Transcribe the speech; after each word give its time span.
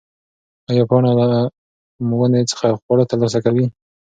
ایا 0.69 0.83
پاڼه 0.89 1.11
له 1.19 1.27
ونې 2.19 2.41
څخه 2.51 2.67
خواړه 2.81 3.05
ترلاسه 3.11 3.39
کوي؟ 3.45 3.65